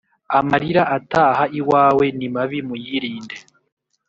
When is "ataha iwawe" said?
0.97-2.05